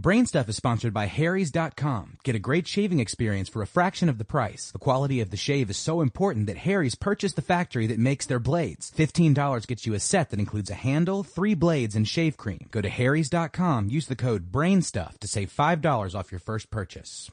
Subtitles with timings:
[0.00, 2.18] Brainstuff is sponsored by Harry's.com.
[2.22, 4.70] Get a great shaving experience for a fraction of the price.
[4.70, 8.24] The quality of the shave is so important that Harry's purchased the factory that makes
[8.24, 8.92] their blades.
[8.92, 12.68] $15 gets you a set that includes a handle, three blades, and shave cream.
[12.70, 17.28] Go to Harry's.com, use the code BRAINSTUFF to save $5 off your first purchase.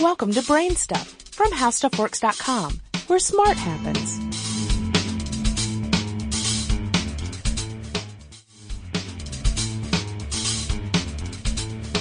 [0.00, 4.49] Welcome to Brainstuff from HowStuffWorks.com, where smart happens.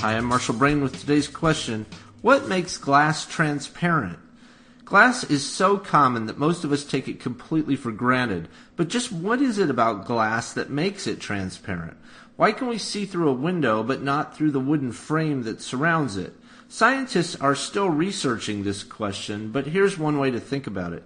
[0.02, 1.86] Hi, I'm Marshall Brain with today's question
[2.22, 4.18] What makes glass transparent?
[4.86, 9.12] Glass is so common that most of us take it completely for granted, but just
[9.12, 11.98] what is it about glass that makes it transparent?
[12.38, 16.16] Why can we see through a window but not through the wooden frame that surrounds
[16.16, 16.34] it?
[16.70, 21.04] Scientists are still researching this question, but here's one way to think about it.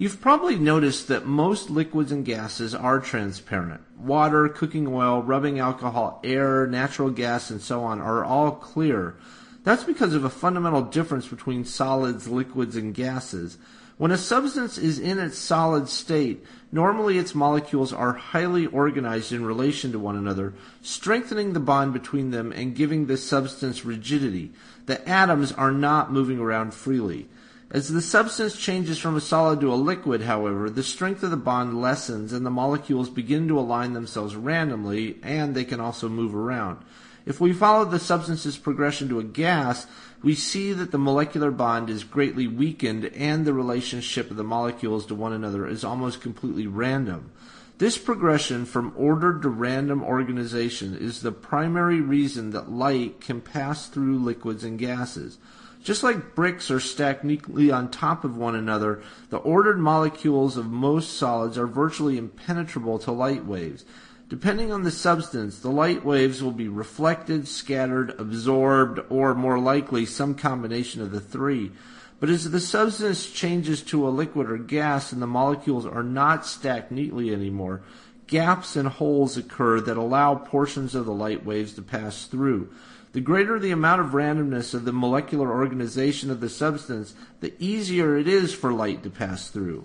[0.00, 3.82] You've probably noticed that most liquids and gases are transparent.
[3.98, 9.16] Water, cooking oil, rubbing alcohol, air, natural gas, and so on are all clear.
[9.62, 13.58] That's because of a fundamental difference between solids, liquids, and gases.
[13.98, 19.44] When a substance is in its solid state, normally its molecules are highly organized in
[19.44, 24.54] relation to one another, strengthening the bond between them and giving the substance rigidity.
[24.86, 27.28] The atoms are not moving around freely.
[27.72, 31.36] As the substance changes from a solid to a liquid, however, the strength of the
[31.36, 36.34] bond lessens and the molecules begin to align themselves randomly and they can also move
[36.34, 36.78] around.
[37.26, 39.86] If we follow the substance's progression to a gas,
[40.20, 45.06] we see that the molecular bond is greatly weakened and the relationship of the molecules
[45.06, 47.30] to one another is almost completely random.
[47.78, 53.86] This progression from ordered to random organization is the primary reason that light can pass
[53.86, 55.38] through liquids and gases.
[55.82, 60.70] Just like bricks are stacked neatly on top of one another, the ordered molecules of
[60.70, 63.84] most solids are virtually impenetrable to light waves.
[64.28, 70.06] Depending on the substance, the light waves will be reflected, scattered, absorbed, or more likely
[70.06, 71.72] some combination of the three.
[72.20, 76.46] But as the substance changes to a liquid or gas and the molecules are not
[76.46, 77.80] stacked neatly anymore,
[78.30, 82.70] gaps and holes occur that allow portions of the light waves to pass through.
[83.12, 88.16] The greater the amount of randomness of the molecular organization of the substance, the easier
[88.16, 89.84] it is for light to pass through.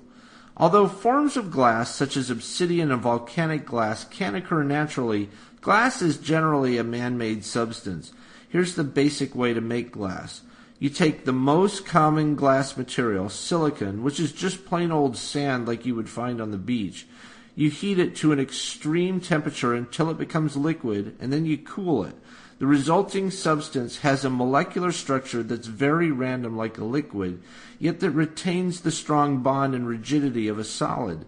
[0.56, 5.30] Although forms of glass, such as obsidian and volcanic glass, can occur naturally,
[5.60, 8.14] glass is generally a man made substance.
[8.48, 10.42] Here's the basic way to make glass.
[10.78, 15.86] You take the most common glass material, silica, which is just plain old sand like
[15.86, 17.08] you would find on the beach.
[17.56, 22.04] You heat it to an extreme temperature until it becomes liquid, and then you cool
[22.04, 22.16] it.
[22.60, 27.42] The resulting substance has a molecular structure that's very random like a liquid,
[27.80, 31.26] yet that retains the strong bond and rigidity of a solid.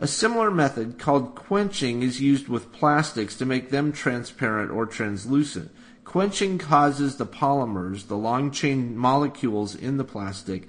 [0.00, 5.70] A similar method called quenching is used with plastics to make them transparent or translucent.
[6.04, 10.68] Quenching causes the polymers, the long chain molecules in the plastic,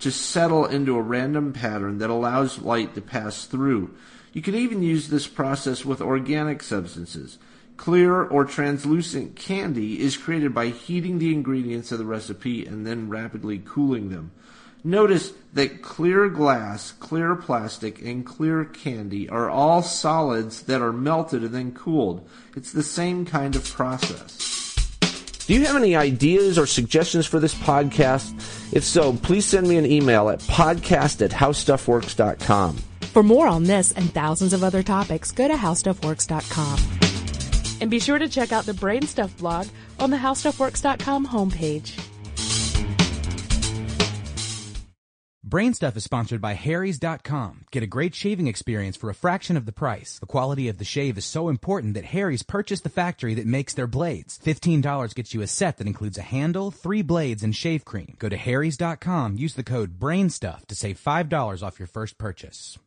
[0.00, 3.94] to settle into a random pattern that allows light to pass through.
[4.32, 7.38] You can even use this process with organic substances.
[7.76, 13.08] Clear or translucent candy is created by heating the ingredients of the recipe and then
[13.08, 14.32] rapidly cooling them.
[14.84, 21.44] Notice that clear glass, clear plastic, and clear candy are all solids that are melted
[21.44, 22.28] and then cooled.
[22.56, 24.52] It's the same kind of process.
[25.46, 28.32] Do you have any ideas or suggestions for this podcast?
[28.72, 32.78] If so, please send me an email at podcast at howstuffworks.com.
[33.12, 36.78] For more on this and thousands of other topics, go to HowStuffWorks.com.
[37.82, 39.66] And be sure to check out the Brainstuff blog
[40.00, 41.98] on the HowStuffWorks.com homepage.
[45.46, 47.66] Brainstuff is sponsored by Harry's.com.
[47.70, 50.18] Get a great shaving experience for a fraction of the price.
[50.18, 53.74] The quality of the shave is so important that Harry's purchased the factory that makes
[53.74, 54.38] their blades.
[54.42, 58.14] $15 gets you a set that includes a handle, three blades, and shave cream.
[58.18, 62.78] Go to Harry's.com, use the code BRAINSTUFF to save $5 off your first purchase.